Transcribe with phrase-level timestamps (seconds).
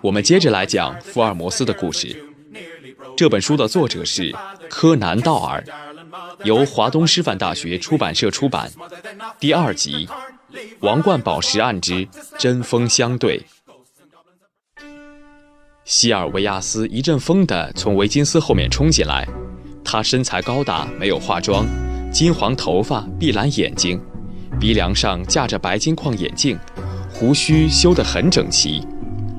[0.00, 2.24] 我们接着来讲福尔摩斯的故事。
[3.16, 4.34] 这本书的作者是
[4.68, 5.64] 柯南·道尔，
[6.44, 8.70] 由华东师范大学出版社出版。
[9.38, 10.06] 第二集
[10.80, 12.06] 《王冠宝石案之
[12.38, 13.40] 针锋相对》。
[15.84, 19.28] 西尔维亚斯一阵风地从维金斯后面冲进来，
[19.84, 21.66] 他身材高大，没有化妆，
[22.12, 24.00] 金黄头发，碧蓝眼睛，
[24.58, 26.58] 鼻梁上架着白金框眼镜。
[27.14, 28.84] 胡须修得很整齐，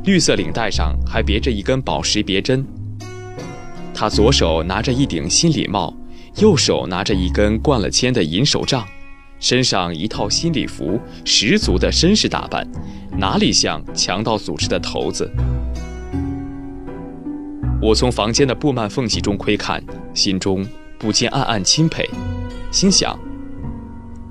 [0.06, 2.66] 绿色领带上还别着一根宝石别针。
[3.94, 5.94] 他左手拿着一顶新礼帽，
[6.38, 8.86] 右手拿着一根灌了铅的银手杖，
[9.42, 12.66] 身上一套新礼服，十足的绅士打扮，
[13.18, 15.30] 哪里像强盗组织的头子？
[17.82, 20.66] 我从房间的布幔缝隙中窥看，心中
[20.98, 22.10] 不禁暗暗钦佩，
[22.72, 23.20] 心想：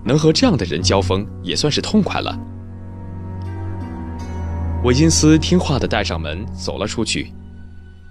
[0.03, 2.35] 能和这样的人交锋，也算是痛快了。
[4.85, 7.33] 维金斯听话地带上门走了出去，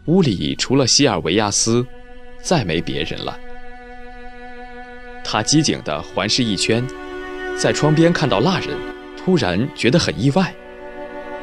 [0.05, 1.85] 屋里除了西尔维亚斯，
[2.41, 3.37] 再没别人了。
[5.23, 6.83] 他机警地环视一圈，
[7.55, 8.69] 在窗边看到蜡人，
[9.15, 10.51] 突然觉得很意外。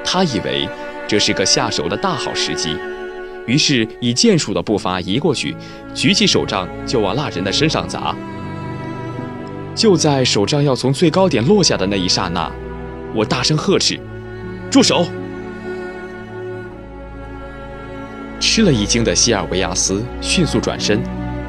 [0.04, 0.68] 他以为
[1.06, 2.76] 这是个下手的大好时机，
[3.46, 5.54] 于是以剑术的步伐移过去，
[5.94, 8.16] 举起手杖就往蜡人的身上砸。
[9.76, 12.50] 就在手杖要从最高点落下的那一刹那，
[13.14, 13.96] 我大声呵斥
[14.68, 15.06] ：“住手！”
[18.52, 21.00] 吃了一惊的西尔维亚斯迅速转身，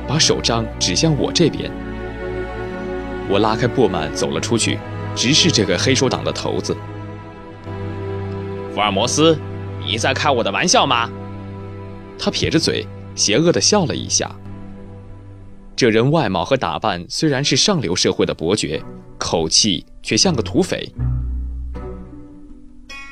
[0.07, 1.71] 把手杖指向我这边。
[3.27, 4.77] 我拉开布幔走了出去，
[5.16, 6.77] 直视这个黑手党的头子。
[8.72, 9.35] 福尔摩斯，
[9.83, 11.09] 你在开我的玩笑吗？
[12.19, 12.85] 他撇着嘴，
[13.16, 14.29] 邪恶地笑了一下。
[15.75, 18.79] 这人外貌和打扮虽然是上流社会的伯爵，
[19.17, 20.88] 口气却像个土匪。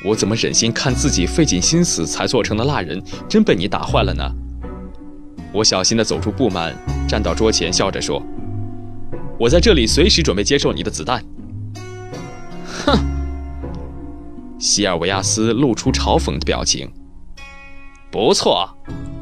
[0.05, 4.23] 我怎么忍心看自己费尽心思才做成的蜡人真被你打坏了呢？
[5.52, 6.73] 我小心地走出布幔，
[7.08, 8.22] 站到桌前，笑着说
[9.38, 11.23] ：“我在这里随时准备接受你的子弹。”
[12.85, 12.97] 哼！
[14.57, 16.90] 西尔维亚斯露出嘲讽的表情。
[18.12, 18.69] 不错，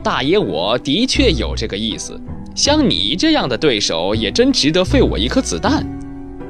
[0.03, 2.19] 大爷，我的确有这个意思。
[2.55, 5.85] 像你这样的对手，也真值得费我一颗子弹。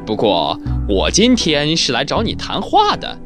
[0.06, 3.19] 不过，我今天是来找你谈话的。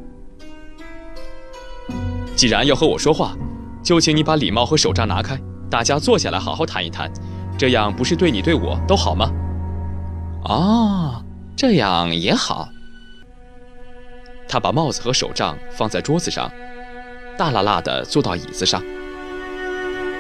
[2.42, 3.38] 既然要和我说话，
[3.84, 7.08] 就请你把礼帽和手杖拿开，大家坐下来好好谈一谈，
[7.56, 9.32] 这样不是对你对我都好吗？
[10.46, 11.24] 哦，
[11.56, 12.68] 这样也好。
[14.50, 16.52] 他把帽子和手杖放在桌子上，
[17.38, 18.82] 大喇喇地坐到椅子上。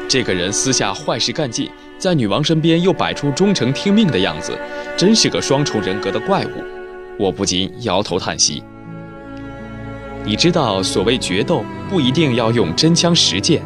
[0.07, 4.55] 这个人私下坏事干尽，在女王身边又摆出忠诚听命的样子，
[4.95, 6.63] 真是个双重人格的怪物。
[7.17, 8.63] 我不禁摇头叹息。
[10.23, 13.61] 你知道，所谓决斗不一定要用真枪实剑。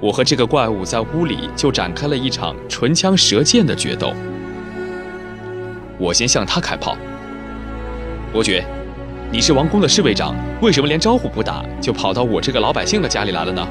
[0.00, 4.14] 我和这个怪物在屋里就展开了一场唇枪舌剑的决斗。
[5.98, 6.96] 我先向他开炮。
[8.32, 8.64] 伯爵，
[9.30, 13.66] 你是王宫的侍卫长，为什么连招呼不打就跑到我这个老百姓的家里来了呢？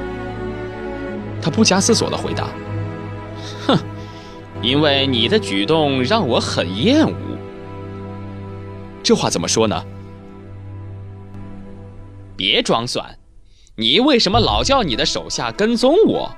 [1.42, 2.50] 他不加思索地回答
[3.66, 3.80] ：“哼，
[4.62, 7.16] 因为你的举动让我很厌恶。”
[9.02, 9.82] 这话怎么说呢？
[12.40, 13.18] 别装蒜，
[13.76, 16.34] 你为什么老叫你的手下跟踪我？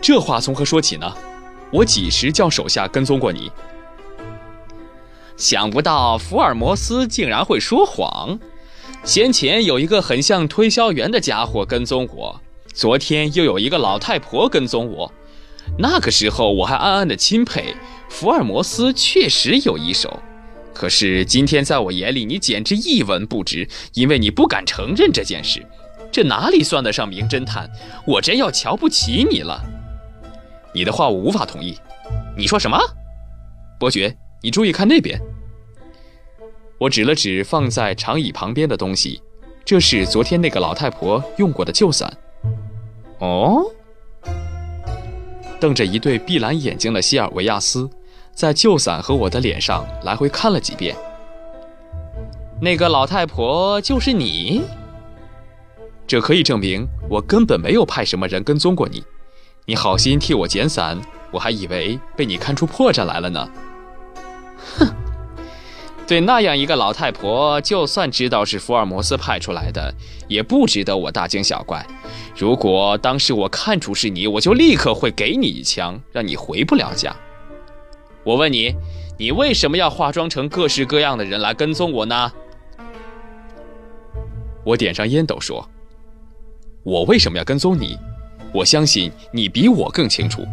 [0.00, 1.14] 这话从何说起呢？
[1.70, 3.48] 我几时叫手下跟踪过你？
[5.36, 8.40] 想不到福尔摩斯竟然会说谎。
[9.04, 12.40] 先前有一个很像推销员的家伙跟踪我，
[12.74, 15.12] 昨天又有一个老太婆跟踪我。
[15.78, 17.76] 那个时候我还暗暗的钦佩
[18.08, 20.20] 福尔摩斯，确实有一手。
[20.78, 25.60] 可是今天，在我眼里，你简直一文不值，因为你不敢承认这件事。
[26.12, 27.68] 这哪里算得上名侦探？
[28.06, 29.60] 我真要瞧不起你了。
[30.72, 31.76] 你的话我无法同意。
[32.36, 32.78] 你说什么？
[33.80, 35.20] 伯爵，你注意看那边。
[36.78, 39.20] 我指了指放在长椅旁边的东西，
[39.64, 42.16] 这是昨天那个老太婆用过的旧伞。
[43.18, 43.64] 哦。
[45.58, 47.90] 瞪着一对碧蓝眼睛的西尔维亚斯。
[48.38, 50.94] 在旧伞和我的脸上来回看了几遍。
[52.60, 54.62] 那个老太婆就是你？
[56.06, 59.02] 这可以证明我根本没有派什么人跟踪过你。
[59.66, 60.96] 你好心替我捡伞，
[61.32, 63.48] 我还以为被你看出破绽来了呢。
[64.78, 64.86] 哼，
[66.06, 69.92] 对那样一个老太婆，就算知道是福尔摩斯派出来的，
[70.28, 71.84] 也不值得我大惊小怪。
[72.36, 77.12] 如果当时我看出是你，我就立刻会给你一枪，让你回不了家。
[78.28, 78.76] 我问你，
[79.16, 82.30] 你为什么要化妆成各式各样的人来跟踪我呢？
[84.64, 85.66] 我点上烟斗说
[86.84, 87.98] ：“我为什么要跟踪你？
[88.52, 90.46] 我相信你比我更清楚。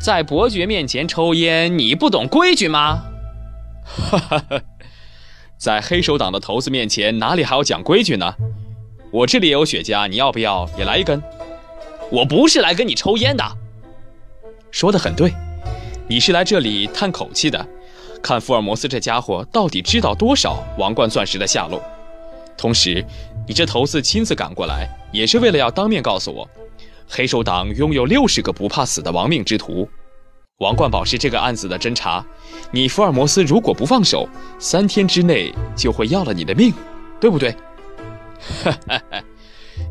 [0.00, 3.02] 在伯爵面前抽烟，你不懂规矩吗？”
[3.84, 4.62] 哈哈哈，
[5.58, 8.32] 在黑手党的头子面前，哪里还要讲规矩呢？
[9.10, 11.20] 我这里有雪茄，你要不要也来一根？
[12.12, 13.44] 我不是来跟你抽烟的。
[14.70, 15.32] 说的很对，
[16.08, 17.66] 你是来这里叹口气的，
[18.22, 21.82] 看福尔摩斯这家伙到底知道多少王冠钻石的下落。
[22.56, 23.04] 同时，
[23.46, 26.48] 你这头子亲自赶过来，也是为了要当面告诉我，
[27.08, 29.88] 黑手党拥有六十个不怕死的亡命之徒。
[30.58, 32.24] 王冠宝石这个案子的侦查，
[32.70, 34.28] 你福尔摩斯如果不放手，
[34.60, 36.72] 三天之内就会要了你的命，
[37.20, 37.50] 对不对？
[38.62, 39.22] 哈哈哈，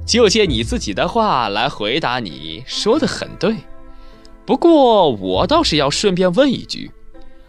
[0.08, 3.54] 就借你自己的话来回答，你说的很对。
[4.45, 6.92] 不过我倒是要顺便问一句，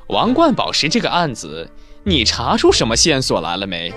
[0.08, 1.70] 王冠宝石这个案子，
[2.04, 3.93] 你查出什么线索来了没？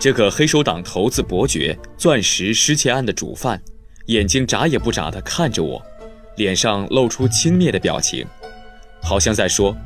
[0.00, 3.60] 这个黑手党头子伯爵钻石失窃案的主犯，
[4.06, 5.82] 眼睛眨也不眨地看着我。
[6.36, 8.24] 脸上露出轻蔑的表情，
[9.02, 9.76] 好像在说：“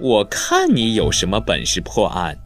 [0.00, 2.38] 我看你有什么本事破案。”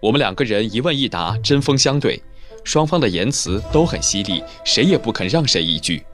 [0.00, 2.22] 我们两个人一问一答，针锋相对，
[2.66, 6.04] 双方的言辞都很犀利，谁也不肯让谁一句。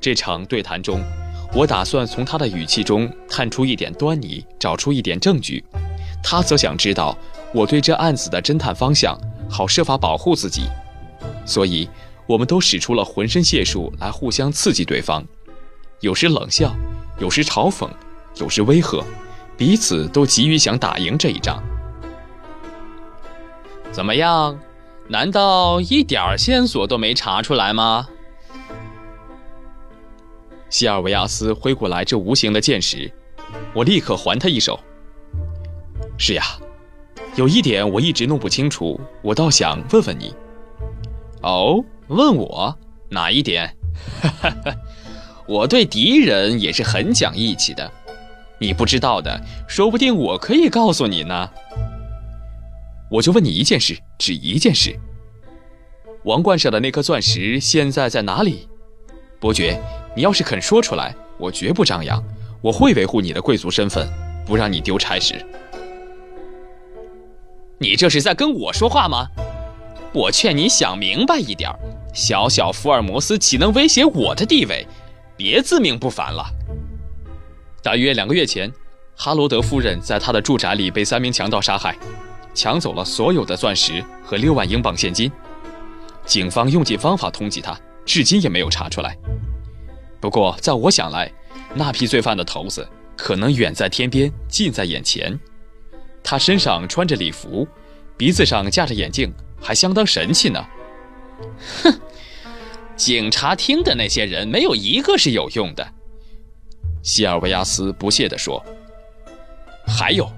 [0.00, 1.00] 这场对谈中，
[1.54, 5.62] 我打算从他的语气中探出一点端倪，找出一点证据；
[6.22, 7.16] 他则想知道
[7.54, 9.16] 我对这案子的侦探方向，
[9.48, 10.64] 好设法保护自己。
[11.46, 11.88] 所以。
[12.24, 15.26] 我们都使出了浑身解数来互相刺激对方，
[16.00, 16.72] 有时冷笑，
[17.18, 17.90] 有时嘲讽，
[18.36, 19.04] 有时威吓，
[19.56, 21.60] 彼此都急于想打赢这一仗。
[23.90, 24.56] 怎么样？
[25.08, 28.08] 难道一点线索都没查出来吗？
[30.70, 33.12] 西尔维亚斯挥过来这无形的剑时，
[33.74, 34.80] 我立刻还他一手。
[36.18, 36.44] 是呀，
[37.36, 40.34] 有一点我一直弄不清楚，我倒想问问你。
[41.42, 41.84] 哦。
[42.08, 42.76] 问我
[43.08, 43.74] 哪一点？
[44.20, 44.28] 哈
[44.64, 44.74] 哈
[45.46, 47.90] 我对敌人也是很讲义气的。
[48.58, 51.48] 你不知道的，说不定我可以告诉你呢。
[53.10, 54.96] 我就问你一件事，只一件事。
[56.22, 58.68] 王冠上的那颗钻石现在在哪里？
[59.40, 59.76] 伯爵，
[60.14, 62.22] 你要是肯说出来，我绝不张扬，
[62.60, 64.08] 我会维护你的贵族身份，
[64.46, 65.44] 不让你丢差事。
[67.78, 69.26] 你这是在跟我说话吗？
[70.12, 71.68] 我劝你想明白一点。
[72.14, 74.86] 小小福尔摩斯岂能威胁我的地位？
[75.36, 76.46] 别自命不凡了。
[77.82, 78.70] 大约两个月前，
[79.16, 81.96] 哈罗德夫人在她的住宅里被三名强盗杀害，
[82.54, 85.30] 抢走了所有的钻石和六万英镑现金。
[86.24, 89.16] 警方用尽方法通缉他，至今也没有查出来。
[90.20, 91.30] 不过，在我想来，
[91.74, 95.38] 那批罪犯的头子可能远在天边，近在眼前。
[96.22, 97.66] 他身上穿着礼服，
[98.16, 100.64] 鼻子上架着眼镜，还相当神气呢。
[101.82, 102.00] 哼，
[102.94, 105.84] 警察厅的那些人没有一个是有用的。”
[107.02, 108.64] 西尔维亚斯不屑地说。
[109.84, 110.30] “还有，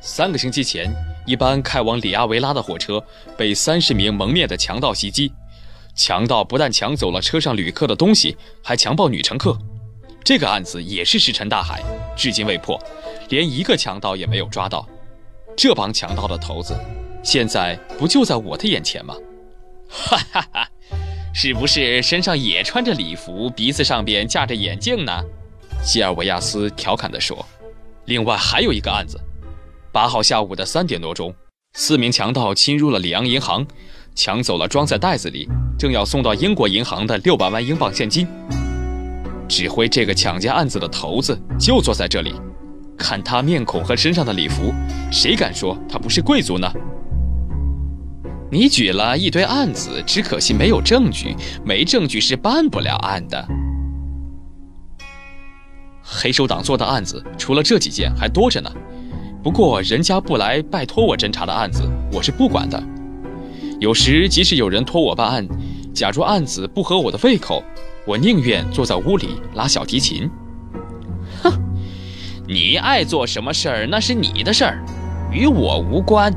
[0.00, 0.92] 三个星期前，
[1.28, 3.04] 一班开往里亚维拉的火车
[3.36, 5.30] 被三十名蒙面的强盗袭击。
[5.94, 9.58] 强盗不但抢走了车上旅客的东西，还强暴女乘客。
[10.24, 11.82] 这个案子也是石沉大海，
[12.16, 12.80] 至今未破，
[13.28, 14.88] 连一个强盗也没有抓到。
[15.54, 16.74] 这帮强盗的头子，
[17.22, 19.14] 现在不就在我的眼前吗？”
[19.90, 20.68] 哈哈哈，
[21.34, 25.22] 是不是身上也穿着礼服，鼻子上边架着眼镜呢？
[25.82, 27.44] 西尔维亚斯调侃地说。
[28.04, 29.20] 另外还有一个案子，
[29.90, 31.34] 八号下午的三点多钟，
[31.72, 33.66] 四名强盗侵入了里昂银行，
[34.14, 38.26] 抢走了装在袋子里、正要送到英国银行的六百万英镑现金。
[39.48, 42.34] 指挥这个抢劫案子的头子就坐在这里，
[42.98, 44.74] 看他面孔和身上的礼服，
[45.10, 46.70] 谁敢说他不是贵族呢？
[48.50, 53.48] 你举了一堆案子，只可惜没有证据，没证据是办不了案的。
[56.02, 58.70] 黑手党做的案子，除了这几件还多着呢。
[59.42, 62.82] 不过人家不来拜托我侦查的案子，我是不管的。
[63.80, 65.46] 有时即使有人托我办案，
[65.94, 67.62] 假如案子不合我的胃口，
[68.04, 70.28] 我宁愿坐在屋里拉小提琴。
[71.42, 71.52] 哼，
[72.48, 74.84] 你爱做什么事儿那是你的事儿，
[75.32, 76.32] 与我无关。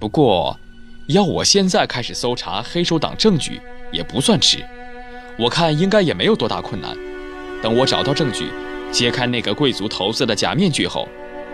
[0.00, 0.58] 不过，
[1.08, 3.60] 要我现在开始搜查黑手党证据
[3.92, 4.64] 也不算迟，
[5.38, 6.96] 我看应该也没有多大困难。
[7.62, 8.48] 等我找到证据，
[8.90, 11.08] 揭开那个贵族头子的假面具后，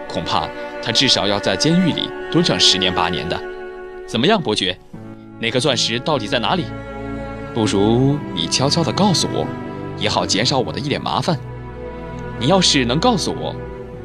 [0.09, 0.49] 恐怕
[0.83, 3.41] 他至少要在监狱里蹲上十年八年的。
[4.07, 4.77] 怎么样，伯爵？
[5.41, 6.65] 那颗钻石到底在哪里？
[7.55, 9.47] 不如你悄悄地告诉我，
[9.99, 11.37] 也好减少我的一点麻烦。
[12.39, 13.55] 你要是能告诉我，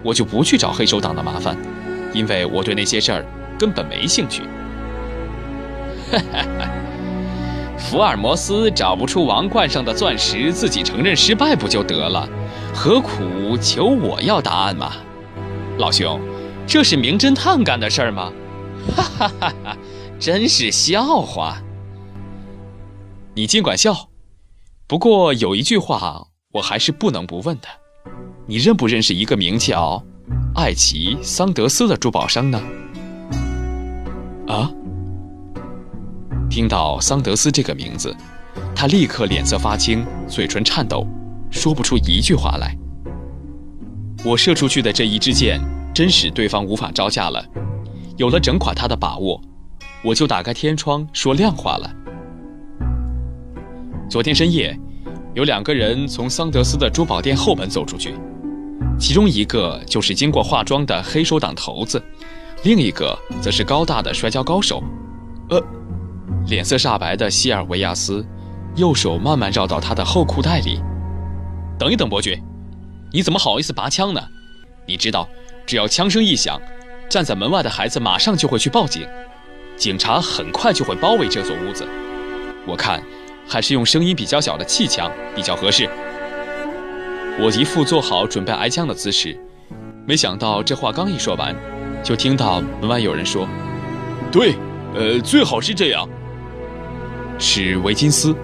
[0.04, 1.56] 我就不去找黑手党的麻烦，
[2.14, 3.26] 因为我对那些事儿
[3.58, 4.44] 根本没兴趣。
[6.12, 6.70] 哈哈，
[7.78, 12.28] 福尔摩斯找不出王冠上的钻石，自己承认失败不就得了？
[12.80, 14.94] 何苦求我要答案嘛？
[15.80, 16.22] 老兄，
[16.68, 18.32] 这是名侦探干的事儿吗？
[18.96, 19.78] 哈哈哈哈，
[20.20, 21.58] 真是笑话。
[23.34, 24.10] 你尽管笑，
[24.86, 27.68] 不过有一句话我还是不能不问的：
[28.46, 30.04] 你认不认识一个名叫
[30.54, 32.62] 艾奇桑德斯的珠宝商呢？
[34.48, 34.72] 啊？
[36.48, 38.16] 听到桑德斯这个名字，
[38.76, 41.08] 他立刻脸色发青，嘴唇颤抖，
[41.50, 42.76] 说不出一句话来。
[44.26, 45.60] 我射出去的这一支箭，
[45.94, 47.44] 真使对方无法招架了。
[48.18, 49.40] 有了整垮他的把握，
[50.04, 51.92] 我就打开天窗说亮话了。
[54.10, 54.78] 昨天深夜，
[55.34, 58.16] 有两个人从桑德斯的珠宝店后门走出去，
[59.00, 62.02] 其中一个就是经过化妆的黑手党头子，
[62.64, 64.84] 另一个则是高大的摔跤高手。
[65.50, 65.64] 呃。
[66.48, 68.26] 脸色煞白的西尔维亚斯，
[68.78, 70.80] 右手慢慢绕到他的后裤袋里。
[71.78, 72.42] 等一等，伯爵，
[73.12, 74.22] 你怎么好意思拔枪呢？
[74.88, 75.28] 你知道，
[75.66, 76.60] 只要枪声一响，
[77.08, 79.08] 站在门外的孩子马上就会去报警，
[79.76, 81.88] 警察很快就会包围这座屋子。
[82.66, 83.04] 我看，
[83.48, 85.88] 还是用声音比较小的气枪比较合适。
[87.40, 89.38] 我一副做好准备挨枪的姿势，
[90.08, 91.56] 没想到这话刚一说完，
[92.04, 93.48] 就听到门外有人说
[94.32, 94.56] ：“对，
[94.96, 96.10] 呃，最好是这样。”
[97.38, 98.36] 是维金斯，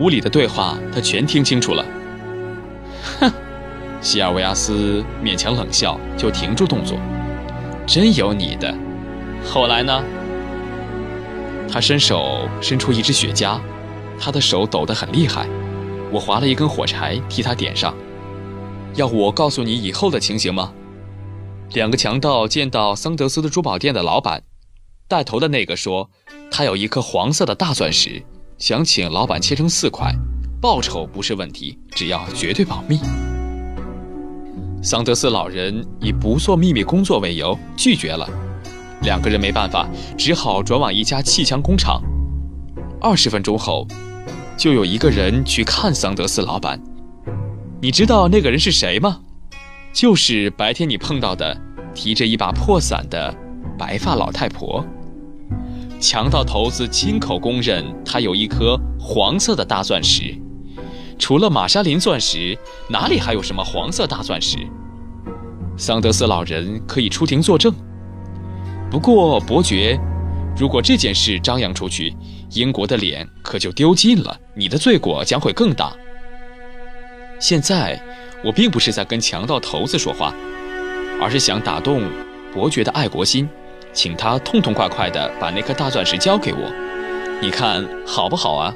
[0.00, 1.86] 屋里的对话他全听清楚了。
[3.20, 3.32] 哼，
[4.00, 6.98] 西尔维亚斯勉强冷笑，就停住动作。
[7.86, 8.74] 真有你的。
[9.44, 10.02] 后来呢？
[11.70, 13.60] 他伸手伸出一支雪茄，
[14.18, 15.46] 他的手抖得很厉害。
[16.12, 17.94] 我划了一根火柴替他点上。
[18.94, 20.72] 要我告诉你以后的情形吗？
[21.72, 24.42] 两个强盗见到桑德斯的珠宝店的老板，
[25.08, 26.08] 带头的那个说。
[26.48, 28.22] 他有一颗黄色的大钻石，
[28.56, 30.14] 想请老板切成四块，
[30.60, 32.98] 报酬不是问题，只要绝对保密。
[34.82, 38.26] 桑德斯老人以不做秘密工作为由拒绝了，
[39.02, 39.86] 两个人没办法，
[40.16, 42.02] 只好转往一家气枪工厂。
[43.00, 43.86] 二十分钟后，
[44.56, 46.80] 就有一个人去看桑德斯老板。
[47.82, 49.20] 你知道那个人是谁吗？
[49.92, 51.54] 就是白天你碰到的，
[51.94, 53.34] 提着一把破伞的
[53.78, 54.84] 白发老太婆。
[56.00, 60.34] 强盗头子亲口供认，他有一颗黄色的大钻石。
[61.18, 62.56] 除了玛莎琳钻石，
[62.88, 64.58] 哪里还有什么黄色大钻石？
[65.76, 67.72] 桑德斯老人可以出庭作证。
[68.90, 69.98] 不过，伯爵，
[70.56, 72.14] 如果这件事张扬出去，
[72.50, 75.92] 英国的脸可就丢尽了，你的罪过将会更大。
[77.38, 78.00] 现在，
[78.44, 80.32] 我并不是在跟强盗头子说话，
[81.20, 82.02] 而是想打动
[82.54, 83.48] 伯爵的爱国心。
[83.92, 86.70] 请他痛痛快快地把那颗大钻石交给我，
[87.40, 88.74] 你看好不好啊？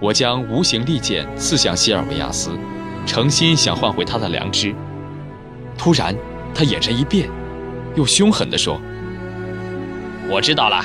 [0.00, 2.50] 我将无形利剑刺向希尔维亚斯，
[3.06, 4.74] 诚心想换回他的良知。
[5.76, 6.14] 突然，
[6.54, 7.28] 他眼神一变，
[7.94, 8.80] 又凶狠地说
[10.30, 10.84] ：“我知道了，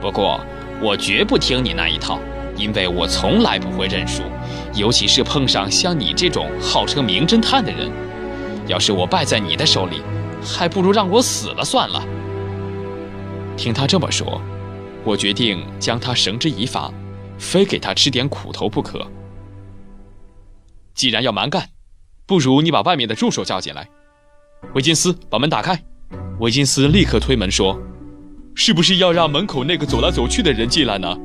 [0.00, 0.40] 不过
[0.80, 2.18] 我绝不听你那一套，
[2.56, 4.22] 因为我从来不会认输，
[4.74, 7.90] 尤其是碰上像你这种号称名侦探的人。
[8.66, 10.02] 要是我败在你的手里。”
[10.42, 12.02] 还不如让我死了算了。
[13.58, 14.40] 听他这么说，
[15.04, 16.90] 我决定将他绳之以法，
[17.40, 19.04] 非给他吃点苦头不可。
[20.94, 21.70] 既然要蛮干，
[22.26, 23.88] 不如你把外面的助手叫进来。
[24.74, 25.82] 维金斯，把门打开。
[26.38, 27.80] 维金斯立刻推门说
[28.54, 31.16] ：“是不是要让门口那个走来走去的人进来呢？”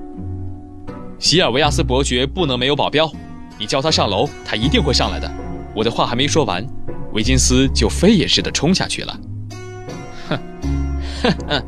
[1.19, 3.11] 席尔维亚斯伯爵不能没有保镖，
[3.59, 5.29] 你叫他上楼，他一定会上来的。
[5.75, 6.65] 我的话还没说完。
[7.13, 9.19] 维金斯就飞也似的冲下去了。
[10.27, 10.39] 哼，
[11.23, 11.63] 哼哼。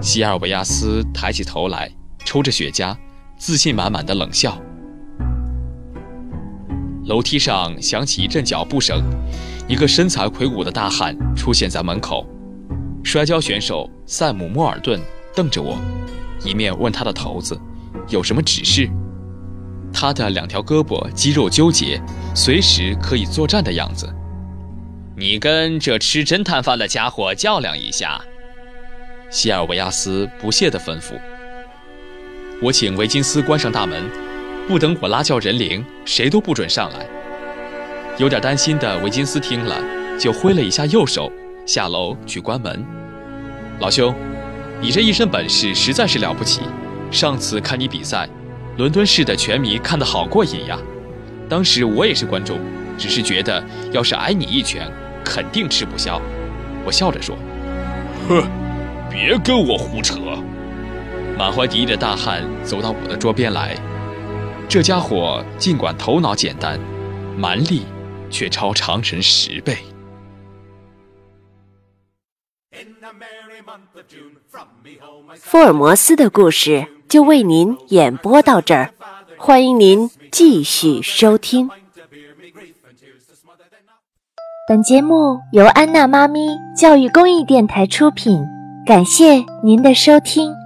[0.00, 1.90] 西尔维亚斯抬起头来，
[2.24, 2.96] 抽着雪茄，
[3.44, 4.56] 自信满满的冷笑。
[7.06, 9.02] 楼梯上响起一阵脚步声，
[9.66, 12.24] 一个身材魁梧的大汉出现在门口。
[13.02, 15.00] 摔跤选手塞姆·莫尔顿
[15.34, 15.76] 瞪着我，
[16.44, 17.60] 一面问他的头子
[18.08, 18.88] 有什么指示。
[19.92, 22.00] 他的两条胳膊肌肉纠结，
[22.36, 24.08] 随时可以作战的样子。
[25.16, 28.20] 你跟这吃侦探饭的家伙较量一下，
[29.30, 31.20] 希尔维亚斯不屑地吩咐。
[32.62, 34.08] 我请维金斯关上大门，
[34.68, 37.04] 不等我拉叫人铃，谁都不准上来。
[38.18, 39.76] 有点担心的维金斯听了，
[40.16, 41.32] 就挥了一下右手，
[41.66, 42.80] 下楼去关门。
[43.80, 44.14] 老兄，
[44.80, 46.60] 你这一身本事实在是了不起。
[47.10, 48.28] 上次看你比赛。
[48.78, 50.78] 伦敦市的拳迷看得好过瘾呀，
[51.46, 52.58] 当时我也是观众，
[52.96, 54.90] 只是觉得要是挨你一拳，
[55.22, 56.18] 肯定吃不消。
[56.82, 57.36] 我笑着说
[58.28, 58.44] ：“哼，
[59.10, 60.20] 别跟我胡扯。”
[61.36, 63.76] 满怀敌意的大汉走到我的桌边来，
[64.68, 66.78] 这家伙尽管头脑简单，
[67.36, 67.82] 蛮力
[68.30, 69.76] 却超常人十倍。
[75.34, 78.92] 福尔摩斯的故事就为您演播到这儿，
[79.36, 81.68] 欢迎您继续收听。
[84.68, 88.44] 本节目由安娜妈咪教育公益电台出品，
[88.86, 90.61] 感谢您的收听。